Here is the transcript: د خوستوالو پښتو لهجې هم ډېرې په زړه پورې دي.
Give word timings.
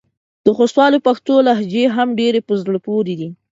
د 0.45 0.47
خوستوالو 0.57 0.97
پښتو 1.07 1.33
لهجې 1.47 1.85
هم 1.95 2.07
ډېرې 2.19 2.39
په 2.47 2.53
زړه 2.61 2.77
پورې 2.87 3.13
دي. 3.19 3.29